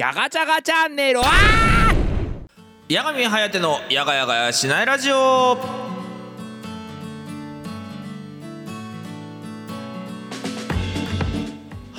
[0.00, 1.20] やがちゃがチャンネル。
[1.20, 1.24] あ
[2.88, 5.89] 八神颯のやがやがやしないラジオ。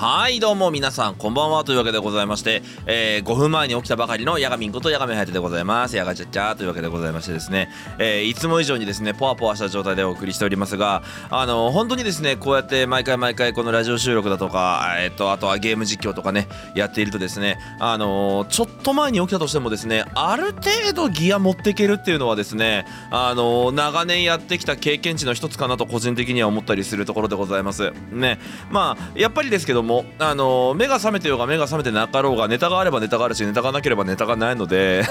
[0.01, 5.95] はいどうも皆さんこんばんはというわけでございまして、えー5分前に起きたばかりのヤガミンことヤガミハヤテでございます。
[5.95, 7.69] ヤガチャチャというわけでございましてですね、
[7.99, 27.91] えーいつも以上にですねポワポワした状態でお送りしておりますがあの本当にですねこうやって毎回毎回このラジオ収録だとか、えー、とあとはゲーム実況とかねやっているとですねあのちょっと前に起きたとしてもですねある程度ギア持っていけるっていうのはですねあの長年やってきた経験値の一つかなと個人的には思ったりするところでございます。
[28.11, 28.39] ね。
[28.71, 35.03] まあやっぱりですけどもあの目が覚めてようが目が覚めてなかろうがネタがあればネタがあるしネタがなければネタがないので。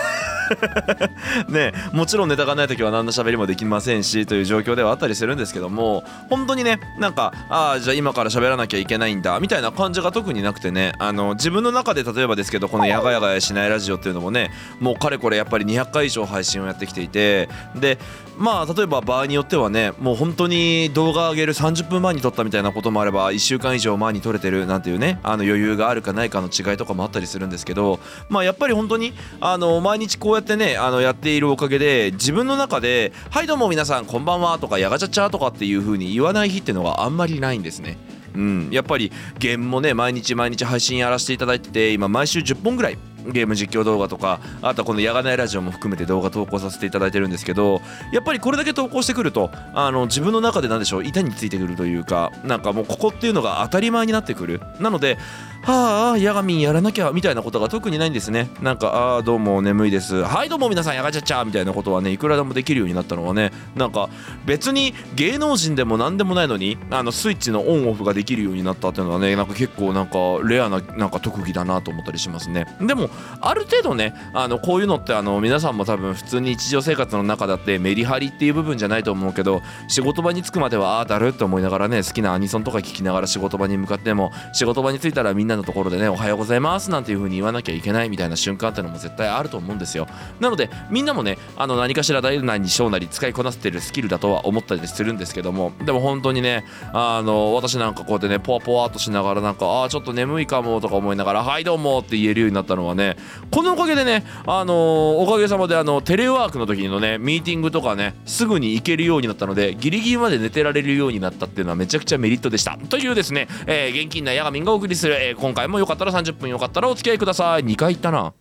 [1.49, 17.99] ねもちろんネタがない時は何の喋りもできませんしという状況ではあったりするんですけども本当にねなんかああじゃあ今から喋らなきゃいけないんだみたいな感じが特になくてねあの自分の中で例えばですけどこの「やがやがやしないラジオ」っていうのもねもうかれこれやっぱり200回以上配信をやってきていてで
[18.41, 37.99] まあ例えば場合によってはねもう本当に動画上げる30分前に撮ったみたいなこともあれば1週間以上前に撮れてるなんていうねあの余裕があるかないかの違いとかもあったりするんですけどまあやっぱり本当にあの毎日こうやってやってねあのやっているおかげで自分の中で「はいどうも皆さんこんばんは」とか「やがちゃちゃ」とかっていう風に言わない日ってのがあんまりないんですね。
[38.35, 55.19] うん、やっぱりゲームもね毎日毎日配信やらせていただいてて今毎週10本ぐらいゲーム実況動画とかあとはこの「やがないラジオ」も含めて動画投稿させていただいてるんですけどやっぱりこれだけ投稿してくるとあの自分の中で何でしょう板についてくるというかなんかもうここっていうのが当たり前になってくるなので
[55.63, 58.49] はあやがみんやらなきゃみたいなことが特にないんですね。
[58.63, 60.23] なんかああどうも眠いです。
[60.23, 63.53] はいどうも皆さんやがちゃっちゃみたいなことはねいくらでもできるようになったのはね。
[63.77, 64.09] なんか
[64.47, 72.67] 別に芸能人でも何でもないのにあのスイッチのオンオフができるようになったっていうのはねなんか結構なんかレアななんか特技だなと思ったりしますね。
[72.81, 73.11] でも
[73.43, 90.07] ある程度ねあのこういうのってあの皆さんも多分普通に日常生活の中だってメリハリっていう部分じゃないと思うけど仕事場に着くまではああだるって思いながらね好きなアニソンとか聞きながら仕事場に向かっても仕事場に着いたらみんなのところでねおはようございますなんていう風に言わなきゃいけないみたいな瞬間ってのも絶対あると思うんですよ。
[90.41, 103.17] なのでみんなもねあの何かしら大なり小なり使いこなせてるスキルだとは思ったりするんですけどもでも本当にねあの私なんかこうやってねポワポワっとしながらなんかああちょっと眠いかもとか思いながらはいどうもって言えるようになったのはね
[103.51, 112.77] このおかげでねあのおかげさまであのテレワークの時のねミーティングとかねすぐに行けるようになったのでギリギリまで寝てられるようになったっていうのはめちゃくちゃメリットでした。
[112.89, 117.65] というですね、えー、現金なヤガミンがお送りする、えー今回もよかったら30分よかったらお付き合いください。
[117.65, 118.35] 2回言ったな。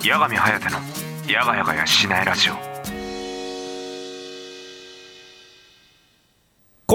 [0.00, 0.78] 八神颯の
[1.30, 2.75] やがやがやしないラジオ。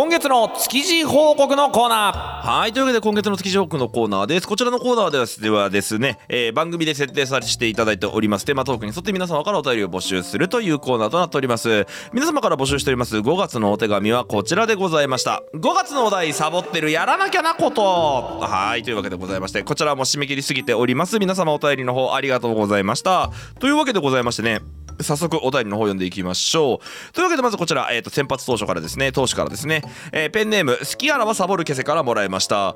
[0.01, 2.49] 今月の築地報告のコーナー。
[2.49, 4.47] はいというわけで今月の築地報告のコーナーです。
[4.47, 8.45] こちらのコーナーではではですね、えー番組で設定させていただいております。
[8.45, 11.85] テーマトークに沿って皆様からお便りを募集するというコーナーとなっております。
[12.13, 13.17] 皆様から募集しております。
[13.17, 15.43] 5月のお手紙はこちらでございました。
[15.53, 18.39] 5月のお題サボってるやらなきゃなこと。
[18.41, 21.19] はいというわけでございましてこちらも締め切りすぎております。
[21.19, 23.29] 皆様お便りの方ありがとうございました。
[23.59, 24.61] というわけでございましてね
[24.99, 27.13] 早速お便りの方読んでいきましょう。
[27.13, 29.11] というわけでまずこちら、えー、と先発当初からですね。
[29.11, 32.75] 投手からですね、えーペンネーム「好きあらばサボる消せ」からもらいました。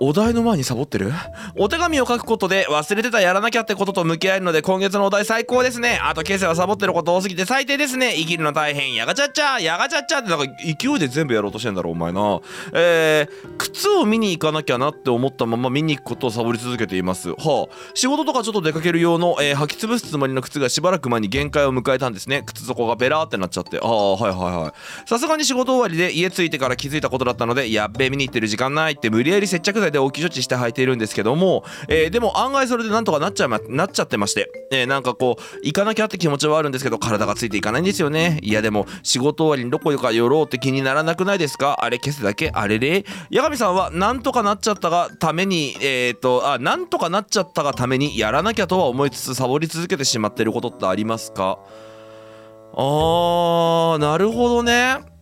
[0.00, 1.12] お題の前にサボってる？
[1.56, 5.98] お手紙を書くことで忘れてたやらなきゃってことと向き合えるので今月のお題最高ですね。
[6.02, 8.14] あとケセはサボってること多すぎて最低ですね。
[8.14, 9.58] 生きるの大変やがちゃっちゃ。
[9.58, 10.28] やがちゃっちゃって。
[10.28, 12.40] なんか勢いで全部やろうとしてんだろお前な。
[12.74, 17.30] えー、靴を見に行かなきゃなって思ったまま見に行くことをサボり続けています。
[17.30, 17.90] はあ。
[17.94, 22.42] 仕事とかちょっと出かける用の、えー履き潰すつもりの靴がしばらく前に限界を迎えたんですね。
[22.46, 23.80] 靴底がベラーってなっちゃって。
[23.82, 25.08] ああはいはいはい。
[25.08, 38.38] さすがに仕事終わりで家着いてから気づいたことだったのでやっべ見に行ってる時間ないって無理やり接着剤で応急処置して履いているんですけども、えーでも案外それでなんとかなっちゃいまなっちゃってまして、えーなんかこう行かなきゃって気持ちはあるんですけど体がついていかないんですよね。
[38.42, 41.76] いやでも仕事終わりにどこか寄ろうって気にならなくないですか？
[41.80, 43.04] あれ消すだけあれれ。
[43.32, 51.58] 八神さんはなんとかなっちゃったがためにえっ、とあなんとかなっちゃったがためにやらなきゃとは思いつつサボり続けてしまってることってありますか？
[52.74, 55.17] あーなるほどね。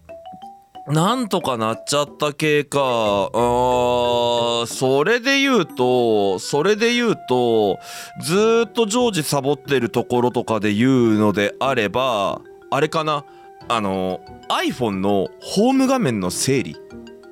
[0.89, 2.79] なんとかなっちゃった系か。
[2.79, 7.79] うーんそれで言うと、それで言うと、
[8.23, 12.41] ずーっと常時サボってるところとかで言うのであれば、
[12.71, 13.25] あれかな？
[13.69, 16.77] あの、iPhone のホーム画面の整理。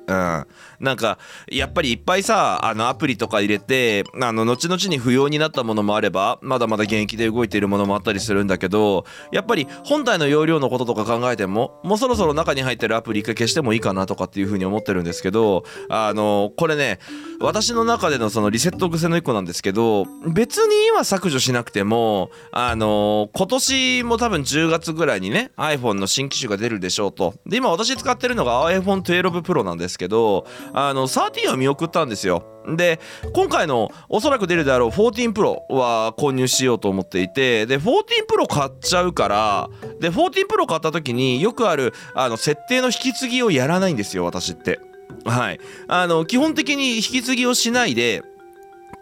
[0.07, 0.45] うん、
[0.79, 1.17] なんか
[1.47, 16.99] やっぱりいっぱいさあのアプリとか入れてあの後々に不要になったものもあればまだまだ現役で動いているものもあったりするんだけどやっぱり本体の容量のこととか考えてももうそろそろ中に入ってるアプリ一回消してもいいかなとかっていうふうに思ってるんですけどあのこれね
[17.39, 27.33] 私の中でのそのリセット癖の一個なんですけど別に今削除しなくてもあの今年も多分10月ぐらいにね iPhone の新機種が出るでしょうと。
[27.45, 29.94] で今私使ってるのが iPhone12 Pro なんです。
[29.95, 32.43] ですけどあの13は見送ったんですよ。
[32.67, 32.99] で
[33.33, 37.91] 今回のおそらく出るであろう14 Pro は購入しようと思っていてで14
[38.27, 39.69] Pro 買っちゃうから
[39.99, 44.79] で14 Pro 買った時によくあるあの設定の引き継ぎをやらないんですよ私って。
[45.23, 45.59] はい。
[45.87, 48.23] あの基本的に引き継ぎをしないで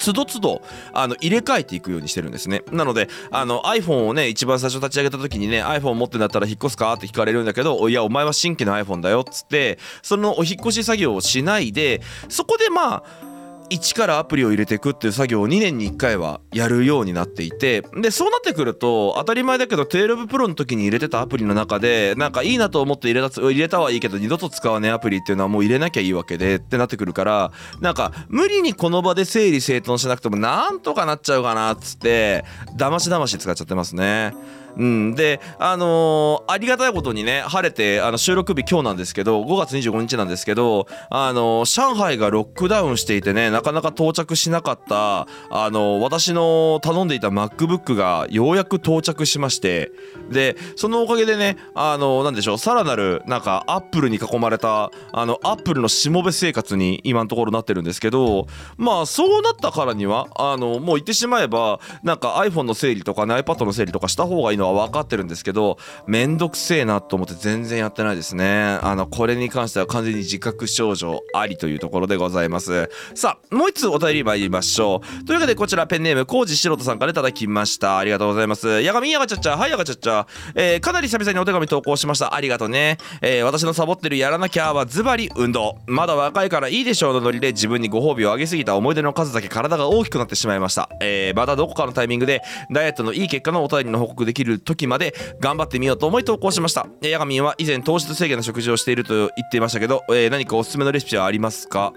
[0.04, 0.62] 都度都度
[0.94, 2.64] あの入れ替えていくようにしてるんですね。
[2.72, 13.33] なのであの iPhone をね一番最初立ち上げた時にね iPhone 持ってんだったら引っ越すかって聞かれるんだけどいやお前は新規の iPhone だよっつってそのお引っ越し作業をしないでそこでまあ
[13.74, 32.46] 一からアプリを入れていくっていう作業を2年に1回はやるようになっていてでそうなってくると当たり前だけど12 Pro の時に入れてたアプリの中でなんかいいなと思って入れた入れたはいいけど二度と使わねえアプリっていうのはもう入れなきゃいいわけでってなってくるからなんか無理にこの場で整理整頓しなくてもなんとかなっちゃうかなっつって
[32.76, 34.34] だましだまし使っちゃってますね。
[34.78, 49.92] うん、であのーありがたいことにね晴れてあの収録日今日なんですけど5月25日なんですけどあのー上海がロックダウンしていてねなかなか到着しなかったあのー私の頼んでいた MacBook がようやく到着しまして
[50.32, 58.48] でそのおかげでねあのーなんでしょうさらなるなんかアップルに囲まれたあのアップルのしもべ生活に今のところなってるんですけど
[58.78, 65.78] まあそうなったからにはあのもう言ってしまえばなんか iPhone の整理とかね iPad の整理とかした方がいいのは分かってるんですけど
[66.08, 68.80] めんどくせえなと思って全然やってないですね。
[68.82, 72.90] あのこれに関しては完全に自覚症状ありというところでございます。
[73.16, 75.26] さあもう一つお便り参りましょう。
[75.26, 77.98] というわけでこちらペンネームコージしろとさんからいただきました。
[77.98, 78.82] ありがとうございます。
[78.82, 82.34] やがみやがちゃっちゃはいやがちゃっちゃ、えーかなり久々にお手紙投稿しました。
[82.34, 85.78] ありがとうね、えー私のサボってるやらなきゃはズバリ運動。
[85.88, 96.88] まだ若いからいいでしょうのノリで自分にご褒美をあげすぎた思い出の数だけ体が大きくなってしまいました、えーまたどこかのタイミングでダイエットのいい結果のお便りの報告できる時まで頑張ってみようと思い投稿しました。
[97.02, 101.94] えーヤガミンは以前糖質制限の食事をしていると言っていましたけど、えー何かおすすめのレシピはありますか？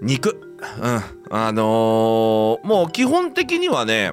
[0.00, 0.40] 肉。
[0.80, 1.02] うん。
[1.30, 4.12] あのーもう基本的にはね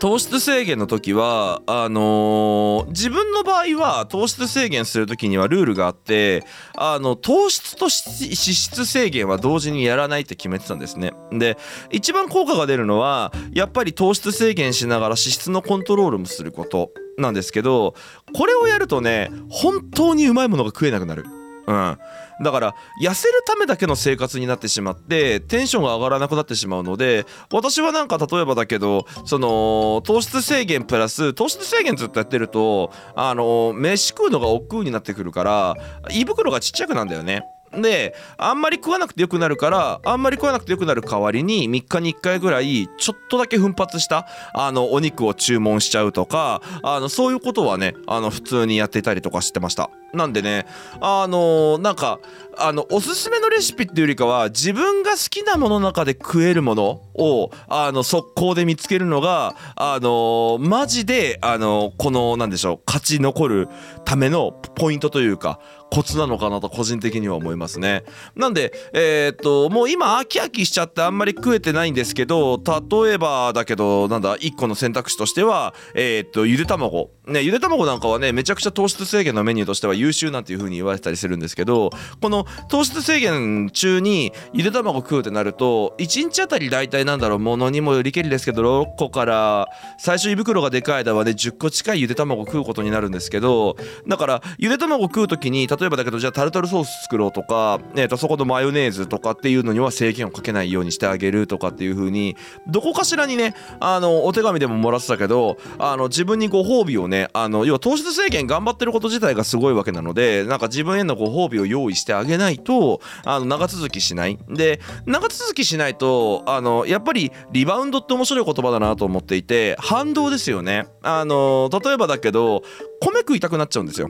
[0.00, 6.42] 糖質制限の時はあのー自分の場合は糖質制限する時にはルールがあって
[6.74, 11.12] あの糖質と脂質制限は同時にやらないって決めてたんですね。
[11.30, 11.58] で
[11.92, 17.94] 一番効果が出るのはやっぱり糖質制限しながら脂質のコントロールもすることなんですけど
[18.34, 21.39] これをやるとね本当にうまいものが食えなくなる。
[21.70, 35.74] うん、だから痩せるためだけの生活になってしまってテンションが上がらなくなってしまうので私はなんか例えばだけどその糖質制限プラス糖質制限ずっとやってるとあの飯食うのが億劫になってくるから
[36.10, 37.44] 胃袋がちっちゃくなんだよね。
[37.72, 49.90] であんまり食わなくてよくなるからあんまり食わなくてよくなる代わりに3日に1回ぐらいちょっとだけ奮発したあのお肉を注文しちゃうとかあのそういうことはねあの普通にやってたりとかしてました。
[50.12, 50.66] なんでね
[51.00, 52.18] あのなんか
[52.58, 63.68] あのおすすめのレシピっていうよりかは自分が好きなものの中で食えるものをあの速攻で見つけるのがあのマジであのこのなんでしょう勝ち残る
[64.04, 68.04] ためのポイントというかコツなのかなと個人的には思いますね。
[68.36, 72.60] なんでえーっともう今飽き飽きしちゃってあんまり食えてないんですけど
[73.02, 77.10] 例えばだけどなんだ1個の選択肢としてはえーっとゆで卵。
[77.30, 89.68] ねゆで卵なんかはねめちゃくちゃ糖質制限のメニューとしては優秀なんていう風に言われてたりするんですけどこの糖質制限中にゆで卵食うってなると1日あたり大体なんだろうものにもよりけりですけど6個から
[89.98, 114.38] 最初胃袋がでかい間はね10個近いゆで卵食うことになるんですけどだからゆで卵食う時に例えばだけどじゃあタルタルソース作ろうとか、えー、とそこのマヨネーズとかっていうのには制限をかけないようにしてあげるとかっていう風にどこかしらにねあのお手紙でももらってたけどあの自分にご褒美をねあの要は糖質制限頑張ってること自体がすごいわけなのでなんか自分へのご褒美を用意してあげないとあの長続きしない。
[114.48, 120.86] で長続きしないとあのやっぱりリバウンドって面白い言葉だなと思っていて反動ですよね。
[121.02, 122.62] あの例えばだけど
[123.00, 124.08] 米食いたくなっちゃうんですよ。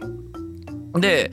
[0.95, 1.31] で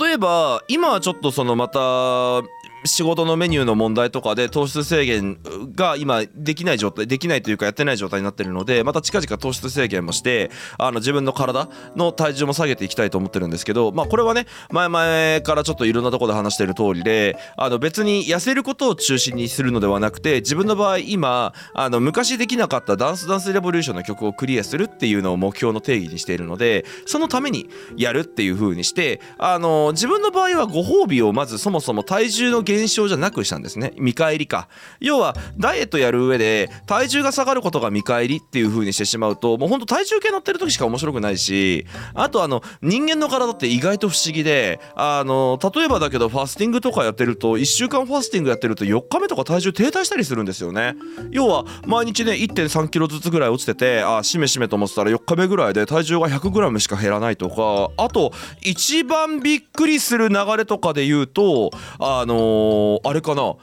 [0.00, 2.42] 例えば今はちょっとそのまた
[2.84, 5.38] 仕事のメニューの問題とかで糖質制限
[5.74, 33.92] が今できない状態できないというかやってない状態になってるのでまた近々糖質制限もしてあの自分の体の体重も下げていきたいと思ってるんですけどまあこれはね前々からちょっといろんなとこで話してる通りであの別に痩せることを中心にするのではなくて自分の場合今あの昔できなかったダンスダンスレボリューションの曲をクリアするっていうのを目標の定義にしているのでそのためにやるっていう風にしてあの自分の場合はご褒美をまずそもそも体重の減少じゃなくしたんですね。
[33.98, 34.68] 見返りか。
[35.00, 50.94] 要はダイエットやる上で体重が下がることが見返りっていう風にしてしまうともうほんと体重計乗ってる時しか面白くないしあとあの人間の体って意外と不思議であの例えばだけどファスティングとかやってると1週間ファスティングやってると4日目とか体重停滞したりするんですよね。
[51.30, 63.54] 要は毎日ね1 3キロずつぐらい落ちててあしめしめと思ってたら4日目ぐらいで体重が 100g しか減らないとかあと一番びっくりする流れとかで言うとあのーあれかな。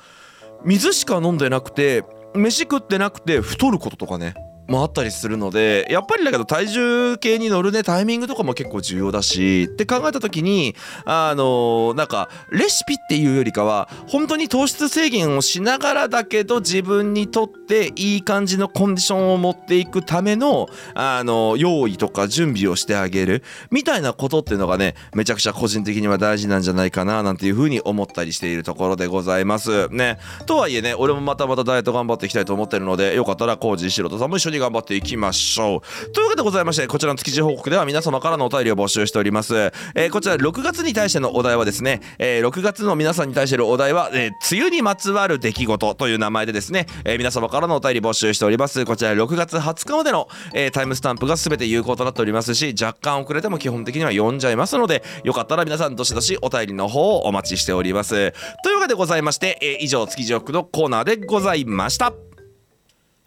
[0.63, 4.33] 水しか飲んでなくて飯食ってなくて太ることとかね。
[4.67, 29.87] もあったりするのでやっぱりだけど体重計に乗るねタイミングとかも結構重要だしって考えた時にあのなんかレシピっていうよりかは本当に糖質制限をしながらだけど自分にとっていい感じのコンディションを持っていくためのあの用意とか準備をしてあげるみたいなことっていうのがねめちゃくちゃ個人的には大事なんじゃないかななんていうふうに思ったりしているところでございます。
[29.89, 30.19] ね。
[30.45, 36.11] とはいえね俺もまたまたダイエット頑張っていきたいと思ってるのでよかったらコージーシロトさんも一緒に頑張っていきましょう。
[36.11, 39.55] というわけでございましてこちらの築地報告では皆様からのお便りを募集しております、
[39.95, 48.85] えーこちら6月に対してのお題はですね、えー6月の皆さんに対してのお題は、えー梅雨にまつわる出来事という名前でですね、えー皆様からのお便り募集しております。
[48.85, 58.33] こちら6月20日までの、えータイムスタンプが全て有効となっておりますし若干遅れても基本的には読んじゃいますのでよかったら皆さんどしどしお便りの方をお待ちしております。
[58.63, 62.26] というわけでございまして、えー以上築地報告のコーナーでございました。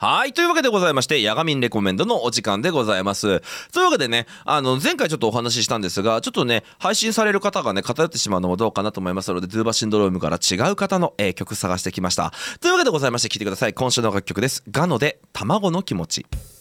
[0.00, 0.32] はい。
[0.32, 3.40] というわけでございまして、ヤガミンレコメンドのお時間でございます。
[3.70, 12.32] というわけでね、あの、前回ちょっとお話ししたんですが、ちょっとね、配信される方がね、偏ってしまうのもどうかなと思いますので、ドゥーバシンドロームから違う方の、えー曲探してきました。
[12.60, 13.74] というわけでございまして、聴いてください。
[13.74, 14.62] 今週の楽曲です。
[14.70, 16.59] ガノで、卵の気持ち。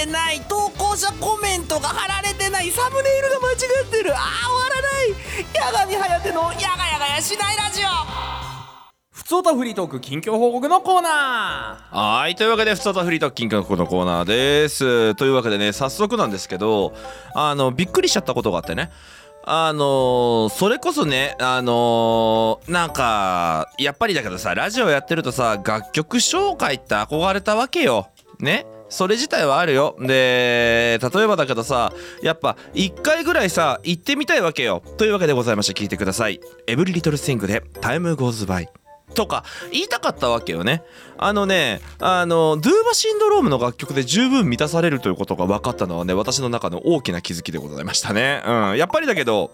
[0.00, 3.54] てない投稿者コメントが貼られてないサムネイルが間違
[3.86, 5.14] ってるあー終わらない
[5.60, 7.88] 八神颯のやがやがやしないラジオ
[9.10, 12.34] ふつおたフリートーク近況報告のコーナはい。
[12.34, 15.14] というわけで、ふつおたフリートッキングのコーナーです。
[15.14, 16.94] というわけでね、早速なんですけど、
[17.34, 18.90] あの、びっくりしちゃったことがあってね。
[19.44, 28.08] あのーそれこそね、あのーなんか、やっぱりだけどさ、ラジオやってるとさ、楽曲紹介って憧れたわけよ。
[28.40, 28.66] ね？
[28.90, 29.96] それ自体はあるよ。
[30.00, 31.92] で例えばだけどさ
[32.22, 34.82] やっぱ1回ぐらいさ行ってみたいわけよ。
[34.98, 38.68] というわけでございまして聞いてください「エブリリトルシングで「タイムゴーズバイ」
[39.14, 40.82] とか言いたかったわけよね。
[41.18, 48.42] あのねあのドゥーバシンドロームの楽曲で十分満たされるということが分かったのはね私の中の大きな気づきでございましたね。
[48.46, 48.76] うん。
[48.76, 49.50] やっぱりだけど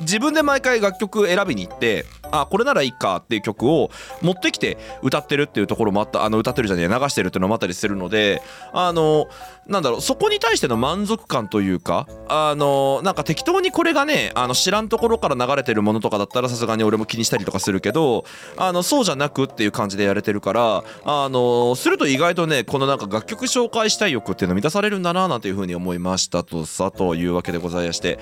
[0.00, 9.28] 自分で毎回楽曲選びに行ってあこれならいいかっていう曲を持ってきて歌ってるっていうところもあったあの歌ってるじゃねえ流してるっていうのもあったりするのであの
[9.66, 18.24] なんだろうそこに対しての満足感というかあのなんか適当にこれがねあの知らんところから流れてるものとかだったらさすがに俺も気にしたりとかするけど
[18.56, 28.18] あのそうじゃなくっていう感じでやれてるからあのすると意外とねこのなんか楽曲紹介したい欲っていうの満たされるんだななんていうふうに思いましたとさというわけでございまして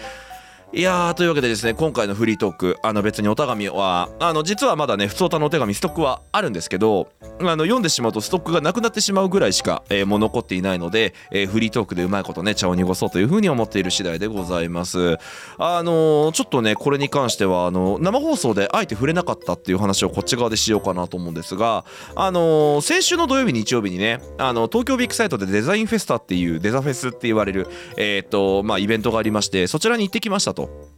[0.72, 7.08] いやーというわけでですね今回のフリートークあの別にお手紙はあの実はまだね普通歌のお手紙ストックはあるんですけど
[7.40, 15.18] あの読んでしまうとストックがなくなってしまうぐらいしか、えーもう残っていないので、えーフリートークでうまいことね茶を濁そうというふうに思っている次第でございます
[15.58, 21.84] あのーちょっとねこれに関してはあの生放送であえて触れなかったっていう話をこっち側でしようかなと思うんですが
[22.14, 30.59] あの先週の土曜日日曜日にねあの東京ビッグサイトでデザインフェスタっていうデザフェスって言われるえっとまあイベントがありましてそちらに行ってきましたと。
[30.66, 30.90] と。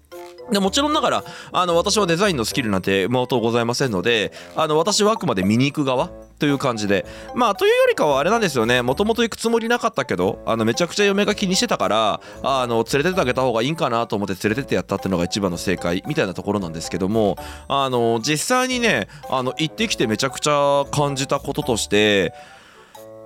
[0.51, 7.07] でもちろんながらあの私はデザインのスキルなんて毛頭ございませんのであの私はあくまで見に行く側という感じで。
[7.37, 8.83] まあというよりかはあれなんですよね。
[8.83, 17.37] もともと行くつもりなかったけどあのめちゃくちゃ嫁が気にしてたからあの連れてってあげた方がいいんかなと思って連れてってやったっていうのが一番の正解みたいなところなんですけども
[17.69, 22.35] あの実際にねあの行ってきてめちゃくちゃ感じたこととして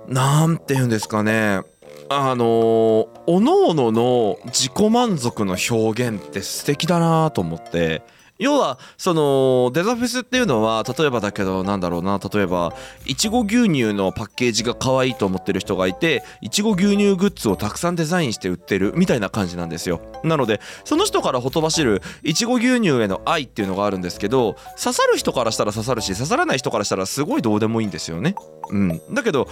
[0.07, 1.61] なんて言うんですかね。
[2.09, 8.01] あのー、おのおのの自己満足の表現って素敵だなと思って。
[8.39, 12.73] 要はそのデザフェスっていうのは例えばだけどなんだろうな例えば
[13.05, 20.01] いちご牛乳のパッケージが可愛いと思ってる人がいていちご牛乳グッズをたくさんデザインして売ってるみたいな感じなんですよ。
[20.23, 28.35] なのでその人からほとばしるいちご牛乳への愛っていうのがあるんですけど刺さる人からしたら刺さるし刺さらない人からしたらすごいどうでもいいんですよね。
[28.69, 29.01] うん。
[29.13, 29.47] だけど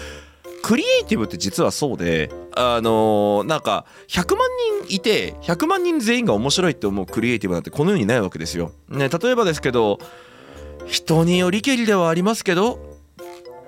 [0.63, 4.47] クリエイティブって実はそうであのーなんか100万
[4.85, 8.71] 人いて100万人全員が面白いって思うクリエイティブなんてこの世にないわけですよ。
[8.89, 10.00] ね例えばですけど
[10.88, 12.94] 人によりけりではありますけど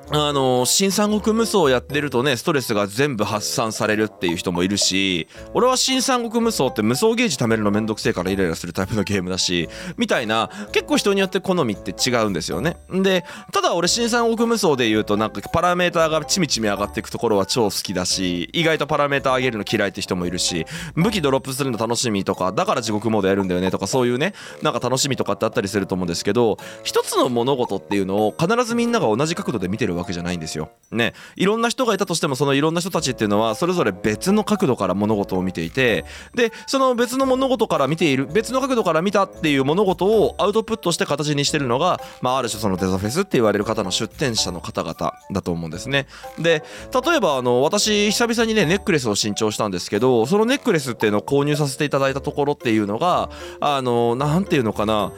[0.10, 9.67] あの新三国無双をやってるとねストレスが全部発散されるっていう人もいるし俺は新三国無双って無双ゲージ貯めるのめんどくせえからイライラするタイプのゲームだし
[9.98, 12.78] みたいな結構人によって好みって違うんですよね。
[12.89, 20.65] でただ俺新三国無双で言うとなんかパラメーターがちみちみ上がっていくところは超好きだし意外とパラメーター上げるの嫌いって人もいるし
[20.96, 30.69] 武器ドロップするの楽しみとかだから地獄モードやるんだよねとかそういうねなんか楽しみとかってあったりすると思うんですけど一つの物事っていうのを必ずみんなが同じ角度で見てるわけじゃないんですよ。
[30.91, 46.07] ねいろんな人がいたとしてもそのいろんな人たちっていうのはそれぞれ別の角度から物事を見ていてでその別の物事から見ている別の角度から見たっていう物事をアウトプットして形にしてるのが、まあ、ある種そのデザフェスって言われる方の出展者の方々だと思うんですね。
[46.39, 46.63] で
[47.05, 53.29] 例えばあの私久々にねネックレスを新調したんですけどそのネックレスっていうのを購入させていただいたところっていうのが
[53.60, 55.12] あのなんていうのかな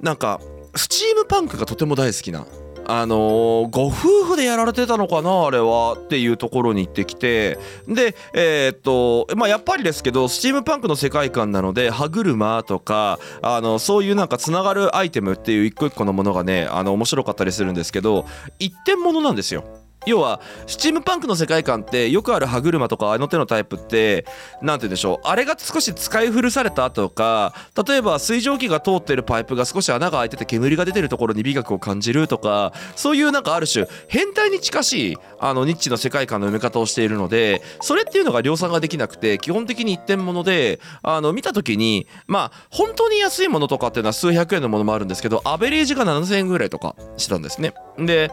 [0.00, 0.40] なんか
[0.74, 2.46] スチームパンクがとても大好きな
[2.94, 18.26] あのーご夫婦でやられてたのかなあれはっていうところに行ってきてでえーっとまあやっぱりですけどスチームパンクの世界観なので歯車とかあのそういうなんかつながるアイテムっていう一個一個のものがねあの面白かったりするんですけど
[18.58, 19.81] 一点物なんですよ。
[20.06, 24.26] 要はスチームパンクの世界観ってよくある歯車とかあの手のタイプって
[24.60, 27.54] なんて言うんでしょうあれが少し使い古されたとか
[27.86, 47.74] 例えば水蒸気が通ってるパイプが少し穴が開いてて煙が出てるところに美学を感じるとかそういうなんかある種変態に近しいあのニッチの世界観の埋め方をしているのでそれっていうのが量産ができなくて基本的に一点物であの見た時にまあ本当に安いものとかっていうのは数百円のものもあるんですけどアベレージが7000円ぐらいとかしたんですね。
[47.98, 48.30] で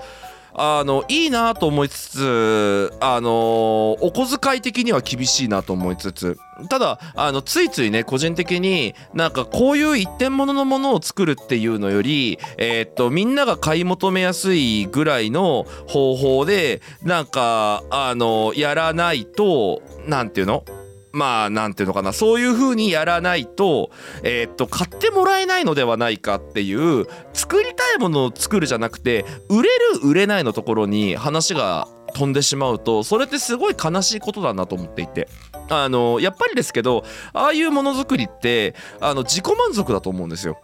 [0.61, 20.65] あのいいなと思いつつあのお小遣い的には厳しいなと思いつつただあのついついね個人的になんかこういう一点物のものを作るっていうのよりえっとみんなが買い求めやすいぐらいの方法でなんかあのやらないとなんていうの？
[21.11, 23.89] まあなんていうのかなそういう風にやらないと
[24.23, 35.27] えーっと買ってもらえないのではないかっていう作りたいものを作るじゃなくて売れる売れないのところに話が飛んでしまうとそれってすごい悲しいことだなと思っていて
[35.69, 40.59] あのやっぱりですけどああいうものづくりってあの自己満足だと思うんですよ。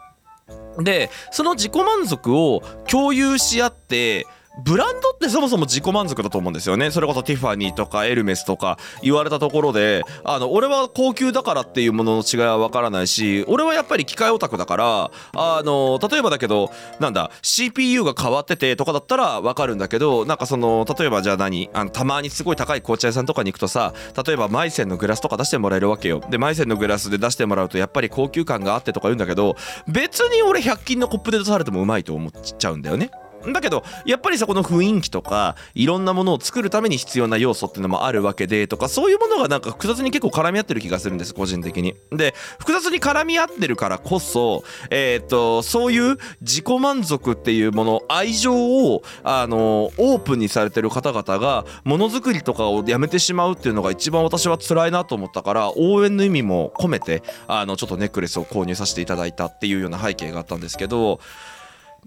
[0.79, 4.27] でその自己満足を共有し合って
[4.63, 6.91] ブランドってそもそも自己満足だと思うんですよね。
[6.91, 23.93] それこそティファニーとかエルメスとか言われたところであの俺は高級だからっていうものの違いは分からないし俺はやっぱり機械オタクだからあの例えばだけどなんだ CPU が変わっててとかだったら分かるんだけどなんかその例えばじゃあ何あのたまにすごい高い紅茶屋さんとかに行くとさ
[24.25, 26.21] 例えばマイセンのグラスとか出してもらえるわけよ。
[26.29, 29.55] でマイセンのグラスで出してもらうとやっぱり高級感があってとか言うんだけど
[29.87, 33.11] 別に俺100均のコップで出されてもうまいと思っちゃうんだよね。
[33.53, 41.95] だけどやっぱりそこの雰囲気とかいろんなものを作るために必要な要素っていうのもあるわけでとかそういうものがなんか複雑に結構絡み合ってる気がするんです個人的に。
[42.11, 61.19] で複雑に絡み合ってるからこそえっ、とそういう自己満足っていうもの愛情をあのオープンにされてる方々がものづくりとかをやめてしまうっていうのが一番私は辛いなと思ったから応援の意味も込めてあのちょっとネックレスを購入させていただいたっていうような背景があったんですけど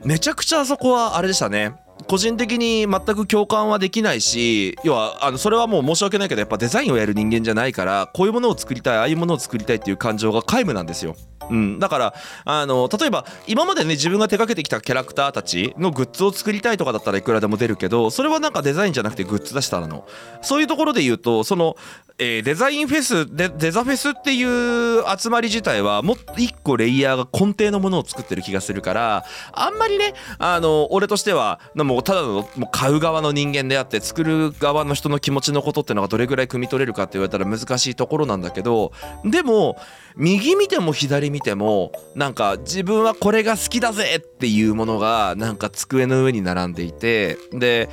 [0.04, 1.74] めちゃくちゃあそこはあれでしたね。
[2.06, 11.16] 個人的に全く共感はできないし要はあのそれはもう申し訳ないけどやっぱデザインをやる人間じゃないからこういうものを作りたいああいうものを作りたいっていう感情が皆無なんですよ。
[11.50, 20.06] うん、だからあの例えば今までね自分が手掛けてきたキャラクターたちのグッズを作りたいとかだったらいくらでも出るけどそれはなんかデザインじゃなくてグッズだしたらの
[20.42, 21.76] そういうところで言うとその、
[22.18, 38.92] えーデザインフェスデデザフェスっていう集まり自体はもっと一個レイヤーが根底のものを作ってる気がするからあんまりねあの俺としてはもうただのもう買う側の人間であって作る側の人の気持ちのことっていうのがどれぐらい汲み取れるかって言われたら難しいところなんだけど
[39.24, 39.79] でも
[40.14, 47.88] 右見ても左見てもなんか自分はこれが好きだぜっていうものがなんか机の上に並んでいてで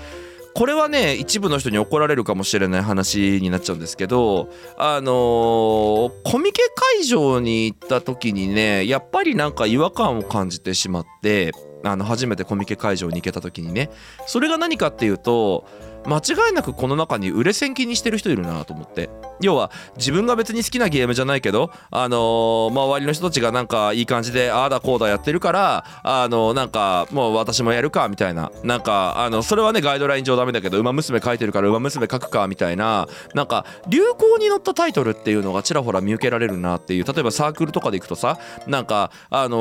[0.53, 6.61] これはね一部の人に怒られるかもしれない話になっちゃうんですけどあのーコミケ
[6.97, 11.51] 会場に行った時にねやっぱりなんか違和感を感じてしまって
[11.91, 13.89] あの初めてコミケ会場に行けた時にね。
[14.25, 15.65] それが何かっていうと
[16.07, 19.09] 間違いなくこの中に売れ線気にしてる人いるなと思って。
[19.41, 28.51] 要は自分が別に好きなゲームじゃないけどあのー周りの人たちがなんかいい感じでああだこうだやってるからあのーなんかもう私もやるかみたいな。
[28.63, 33.07] なんかあのそれはねガイドライン上ダメだけど「ウマ娘」書いてるから「ウマ娘」書くかみたいな。
[33.33, 37.03] なんか流行に乗ったタイトルっていうのがちらほら見受けられるなっていう。
[37.05, 38.37] 例えばサークルとかで行くとさ
[38.67, 39.57] なんかあの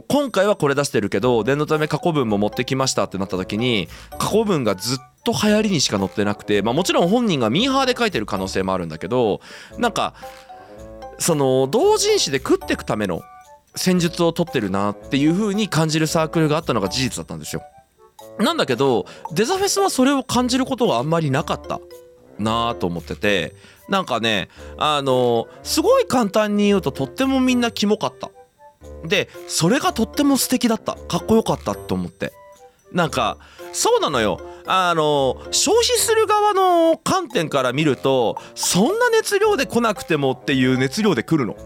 [0.00, 5.02] ー今回はこれ出してるけど念のため過去文も持ってきましたってなった時に過去文がずっと
[5.32, 9.40] と流行りにしか載ってなくて、まあ、もちろん本人がミーハーで書いてる可能性もあるんだけど
[9.76, 10.14] なんか
[11.18, 13.20] その同人誌で食っていくための
[13.74, 17.62] 戦術を取ってるなっていう風に感じるサークルがあったのが事実だったんですよ。
[18.38, 21.80] なんだけどデザフェスはそれを感じることがあんまりなかった
[22.38, 23.54] なあと思ってて
[23.88, 28.30] なんかねあのすごい簡単に言うととってもみんなキモかった。
[29.04, 32.32] でそれがとっても素敵だったかっこよかったと思って
[32.92, 33.38] なんか
[33.72, 41.56] そうなのよあの消費する側の観点から見るとそんな熱量で来なくてもっていう熱量で来るの。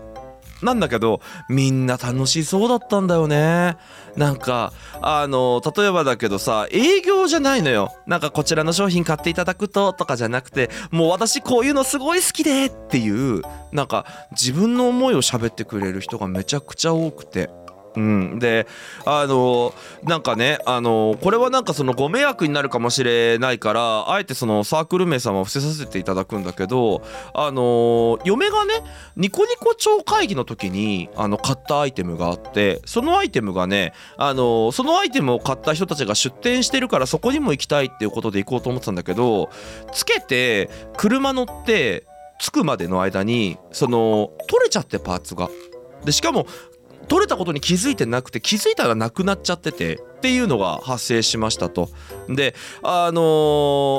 [0.62, 3.76] なんだけどみんな楽しそうだったんだよね。
[4.16, 7.92] なんかあの例えばだけどさ営業じゃないのよ。
[8.06, 17.50] なんかこちらの商品買っていただくととかじゃなくてもう私こういうのすごい好きでっていうなんか自分の思いを喋ってくれる人がめちゃくちゃ多くて。
[17.96, 18.66] うん、で
[19.05, 19.74] あの
[20.05, 27.02] なんかねあのこれはなんかそのご迷惑になるかもしれないからあえてそのサークル名様を伏せさせていただくんだけど
[27.35, 28.74] あの嫁がね
[29.16, 39.50] ニコニコ超会議の時にあの買ったアイテムがあってそのアイテムがねあのそのアイテムを買った人たちが出店してるからそこにも行きたいっていうことで行こうと思ってたんだけど
[39.92, 42.07] つけて車乗って
[42.38, 45.48] 着くまでの間にその取れちゃってパーツが。
[46.05, 46.46] でしかも
[47.08, 50.00] 取れたことに気づいてなくて気づいたらなくなっちゃってて。
[50.22, 51.88] っていうのが発生しましたと。
[52.28, 52.54] で
[52.85, 53.20] あの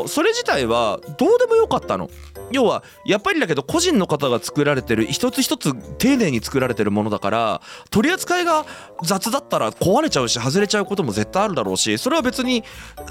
[0.05, 2.09] ーそれ自体はどうでもよかったの。
[2.49, 8.65] 要はやっぱりだけど個人の方が作られてる一つ一つ丁寧に作られてるものだから取り扱いが
[9.03, 12.63] 雑だったら壊れちゃうし外れちゃうことも絶対あるだろうしそれは別に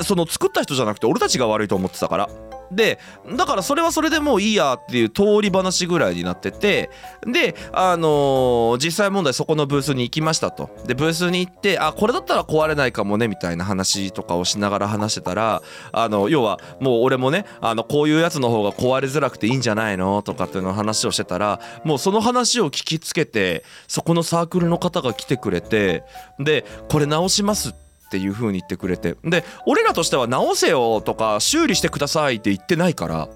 [0.05, 2.29] その作った人じゃなくて俺たちが悪いと思ってたから。
[2.70, 2.98] で
[3.37, 6.88] だからそれはそれでもういいやっていう通り話ぐらいになってて
[7.27, 15.62] であのー実際問題そこのブースに行きましたとでブースに行ってあこれだったら壊れないかかもねみたいな話とかをしながら話してたら
[15.93, 26.05] あの要はもう俺もねあのこういうやつの方が壊れづらくていいんじゃないのとかっていうの話をしてたらもうその話を聞きつけてそこのサークルの方が来てくれて
[26.38, 27.75] でこれ直しますっ
[28.11, 33.29] ていう風に言ってくれてで俺らとしては直せよとか修理してくださいって言ってないから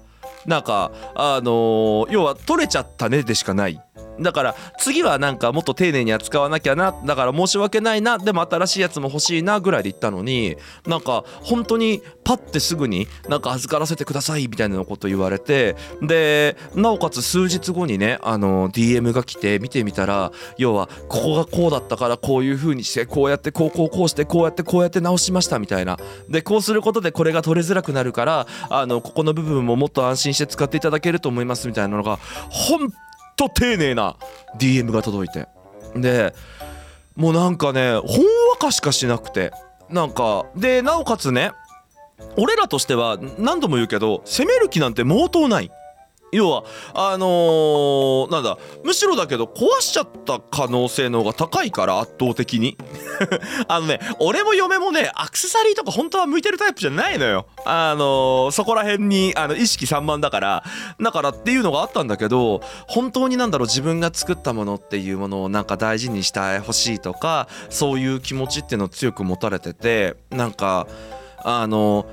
[0.45, 3.81] なんかあのー要は取れちゃったねでしかない。
[4.19, 25.97] だから次はなんかもっと丁寧に扱わなきゃなだから申し訳ないなでも新しいやつも欲しいなぐらいで言ったのになんか本当にパッてすぐになんか預からせてくださいみたいなこと言われてでなおかつ数日後にねあの DM が来て見てみたら要はここがこうだったからこういう風にしてこうやってこうこうこうしてこうやってこうやって直しましたみたいな。
[26.29, 32.91] でこうすることでこれが取れづらくなるからあのここの部分ももっと安心して使っていただけると思いますみたいなのが本
[33.37, 34.17] と丁寧な
[34.57, 35.47] DM が届いて。
[35.95, 36.33] で
[37.15, 38.03] もうなんかねほんわ
[38.59, 39.51] かしかしなくて。
[39.89, 41.51] なんかでなおかつね
[42.35, 45.71] 俺らとしては何度も言うけど攻める気なんて毛頭ない。
[46.31, 46.63] 要は
[46.93, 52.77] あのーなんだむしろだけど壊しちゃった可能性の方が高いから圧倒的に。
[53.67, 57.47] あのね俺も嫁もねアクセサリーとか本当は向いてるタイプじゃないのよ。
[57.65, 60.63] あのーそこら辺にあの意識散漫だから。
[60.99, 70.87] だからっていうのがあったんだけど本当になんだろう自分が作ったものっていうものをなんか大事にしてほしいとかそういう気持ちっていうのを強く持たれててなんか
[71.43, 72.05] あの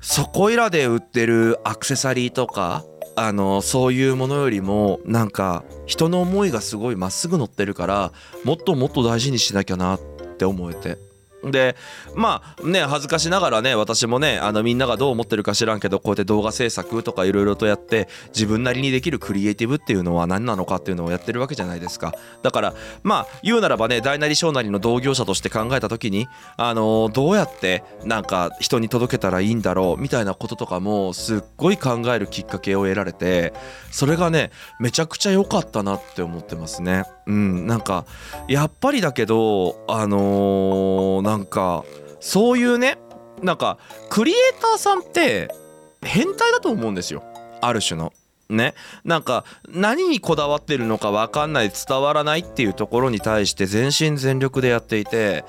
[0.00, 2.84] そこいらで売ってるアクセサリーとか
[3.18, 8.12] あのそういうものよりもなんか人の思いがすごいまっすぐ乗ってるから
[8.44, 10.00] もっともっと大事にしなきゃなっ
[10.38, 11.05] て思えて。
[11.50, 11.76] で
[12.14, 22.14] まあね恥ずかしながらね私もねあのみんながどう思ってるか知らんけどこうやって動画制作とかいろいろとやって自分なりにできるクリエイティブっていうのは何なのかっていうのをやってるわけじゃないですか。
[22.42, 33.52] だからまあ言うならばね大なり小なりの同業者として考えた時にあのどうやってなんか人に届けたらいいんだろうみたいなこととかもすっごい考えるきっかけを得られて
[33.90, 37.04] それがねめちゃくちゃ良かったなって思ってますね。
[37.26, 38.06] うんなんか
[38.48, 41.84] やっぱりだけどあのーなんんか
[42.20, 42.98] そういうね
[43.42, 45.54] なんかクリエイターさんって
[46.02, 47.22] 変態だと思うんですよ。
[47.60, 48.12] ある種の。
[48.48, 55.44] ね、なんか何にこだわってるのか分かんない伝わらないっていうところに対して全身全力でやっていて。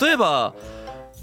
[0.00, 0.54] 例えば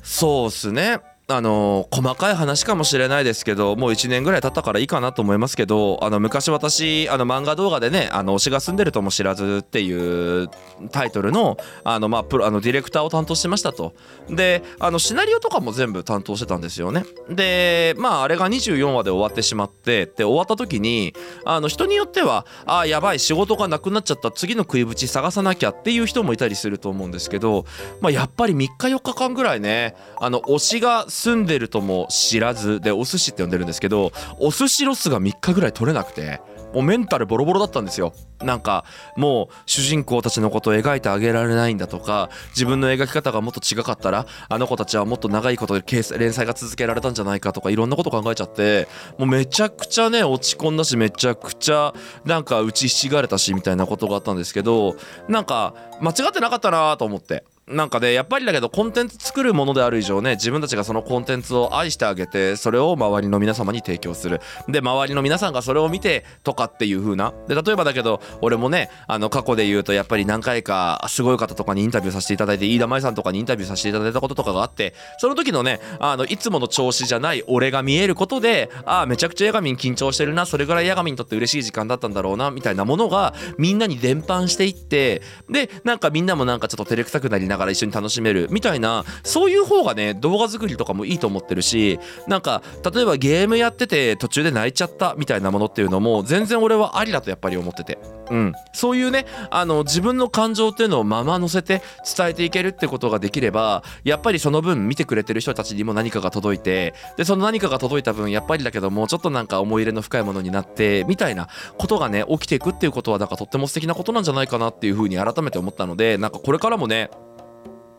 [0.02, 1.00] そうっすね。
[1.32, 10.50] あの細かい話かもしれないですけどもう1年ぐらい経ったからいいかなと思いますけどあの昔私あの漫画動画でね「あの推しが住んでるとも知らず」っていう
[10.92, 13.94] タイトルのあの、まあ、プロあのディレクターを担当してましたと。
[14.28, 17.06] であのシナリオとかも全部担当してたんですよね。
[17.30, 21.13] でまああれが24話で終わってしまってで終わった時に
[21.46, 27.65] あの人によってはあやばい仕事がなくなっちゃった次の食いぶち探さなきゃっていう人もいたりすると思うんですけど、
[28.02, 36.39] まあ、やっぱり3日4日間ぐらいねあの推しが住んでるとも知らずでお寿司って呼んでるんですけどお寿司ロスが3日ぐらい取れなくて
[36.73, 38.86] もうメンタルボロボロだったんですよなんか
[39.17, 45.84] もう主人公たちのことを描いてあげられないんだとか自分の描き方がもっと違かったらあの子たちはもっと長いことで
[46.17, 54.95] 連載が続けられたんじゃないかとかいろんなこと考えちゃってもうめちゃくちゃね落ち込んだしめちゃくちゃなんか打ちひしがれたしみたいなことがあったんですけど
[55.27, 57.43] なんか間違ってなかったなと思って。
[57.69, 64.41] なんかねやっぱりだけどコンテンツ作るものである以上ね自分たちがそのコンテンツを愛してあげてそれを周りの皆様に提供する。
[64.67, 67.34] で周りの皆さんがそれを見てとかっていう風な。
[67.47, 92.62] で例えばだけど俺もねあの過去で言うとやっぱり何回かすごい方とかにインタビューさせていただいて飯田舞さんとかにインタビューさせていただいたこととかがあってその時のねあのいつもの調子じゃない俺が見えることでああめちゃくちゃヤガミン緊張してるなそれぐらいヤガミンにとって嬉しい時間だったんだろうなみたいなものがみんなに伝播していってでなんかみんなもなんかちょっと照れくさくなりながら一緒に楽しめるみたいなそういう方がね動画作りとかもいいと思ってるしなんか
[92.93, 97.98] 例えばゲームやってて途中で泣いちゃったみたいなものっていうのも全然俺はありだとやっぱり思ってて。
[98.30, 101.82] うん、そういうねあの自分の感情っていうのをまま乗せて
[102.15, 117.10] 伝えていけるってことができればやっぱりその分見てくれてる人たちにも何かが届いてでその何かが届いた分やっぱりだけどもちょっとなんか思い入れの深いものになってみたいなことがね起きていくっていうことはなんかとっても素敵なことなんじゃないかなっていうふうに改めて思ったのでなんかこれからもね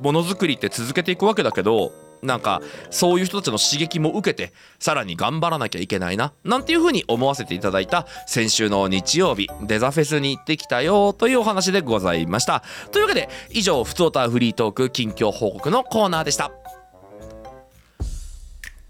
[0.00, 2.60] ものづくりって続けていくわけだけどなんか
[2.90, 12.62] そういう人たちの刺激も受けてさらに頑張らなきゃいけないななんていうふうに思わせていただいた先週の日曜日デザフェスに行ってきたよというお話でございました。
[12.92, 16.60] というわけで以上ふつおたフリートーク近況報告のコーナーでした。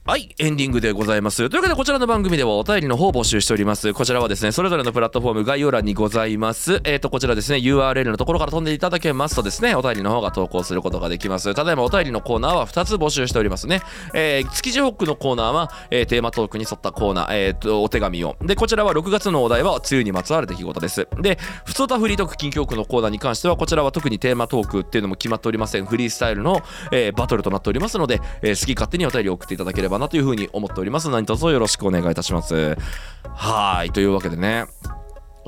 [0.06, 1.50] はい、エンディングでございます。
[1.50, 3.92] というわけで、こちらの番組ではお便りの方を募集しております。
[3.92, 6.80] こちらはですね、それぞれのプラットフォーム概要欄にございます。
[6.84, 11.54] えっ、と、こちらですね、URL のところから飛んでいただけますとですね、お便りの方が投稿することができます。
[11.54, 13.82] ただいまお便りのコーナーは2つ募集しておりますね。
[14.14, 18.36] えー、築地ホックのコーナーは、えーテーマトークに沿ったコーナー、えーと、お手紙を。
[18.40, 21.08] で、こちらは6月のお題は、梅雨にまつわる出来事です。
[21.20, 25.84] で、ふつおたフリートーク近況区のコーナーに関しては、こちらは特にテーマトークっていうのも決まっておりません。
[25.84, 31.09] フリースタイルの、えーバトルとなっておりますので、えー好き勝手にお便りを送っていただければなというふうに思っております。
[31.11, 32.76] 何卒よろしくお願いいたします。
[33.35, 34.66] はい、というわけでね。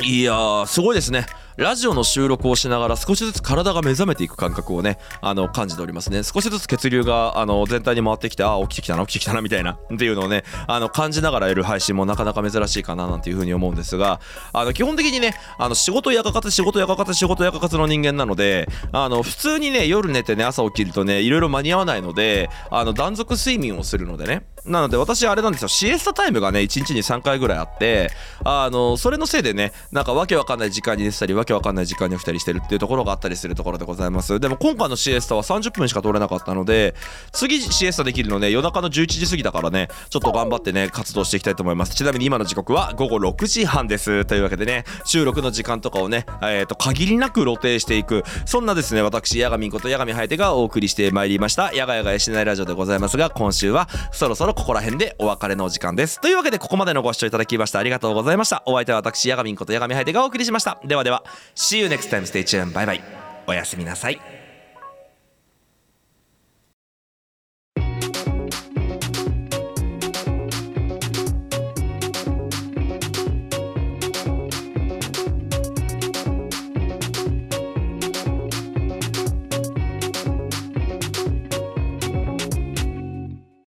[0.01, 1.27] いやーすごいですね。
[1.59, 6.23] ラジオの収録をしながら少しずつ体が目覚めていく感覚をねあの感じておりますね。
[6.23, 14.21] 少しずつ血流があの全体に回ってきてああ起きてきたな起きてきたなみたいなっていうのをねあの感じながらやる配信もなかなか珍しいかななんていうふうに思うんですが
[14.55, 25.69] あの基本的にねあの仕事やかかつ仕事やかかつ仕事やかかつの人間なのであの普通にね夜寝てね朝起きるとねいろいろ間に合わないのであの断続睡眠をするのでねなので私あれなんですよ。
[25.69, 28.11] シエスタタイムがね1日に3回ぐらいあって
[28.45, 34.39] あのそれのせいでねなんかわけわかんない時間に寝てたりわけわかんない時間に起きたりしてるっていうところがあったりするところでございます。
[34.39, 36.95] でも今回のシエスタは30分しか取れなかったので
[37.33, 41.95] 次シエスタできるのね夜中の11時過ぎだからねちょっと頑張ってね活動していきたいと思います。
[41.95, 44.25] ちなみに今の時刻は午後6時半です。
[44.25, 51.73] というわけでね収録の時間とかをねえっ、と限りなく露呈していくそんなですね私ヤガミンことヤガミハエテがお送りしてまいりました。
[51.73, 56.21] ヤガヤガヤしないラジオでございますが今週はそろそろここら辺でお別れのお時間です。
[56.21, 58.63] というわけでここまでのご視聴いただきましてありがとうございました。
[58.67, 60.79] お相手は私ヤガミンことヤガミハイテがお送りしました。
[60.85, 62.23] ではでは See you next time.
[62.23, 62.73] Stay tuned.
[62.73, 63.03] バイバイ
[63.47, 64.42] おやすみなさい。